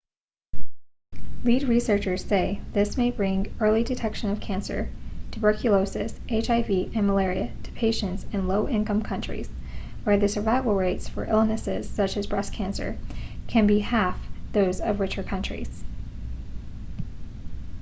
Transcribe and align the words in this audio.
lead 1.43 1.61
researchers 1.61 2.25
say 2.25 2.59
this 2.73 2.97
may 2.97 3.11
bring 3.11 3.53
early 3.59 3.83
detection 3.83 4.31
of 4.31 4.41
cancer 4.41 4.89
tuberculosis 5.29 6.19
hiv 6.27 6.71
and 6.71 7.05
malaria 7.05 7.53
to 7.61 7.71
patients 7.73 8.25
in 8.33 8.47
low-income 8.47 9.03
countries 9.03 9.47
where 10.03 10.17
the 10.17 10.27
survival 10.27 10.73
rates 10.73 11.07
for 11.07 11.25
illnesses 11.25 11.87
such 11.87 12.17
as 12.17 12.25
breast 12.25 12.51
cancer 12.51 12.97
can 13.45 13.67
be 13.67 13.77
half 13.81 14.17
those 14.53 14.81
of 14.81 14.99
richer 14.99 15.21
countries 15.21 15.83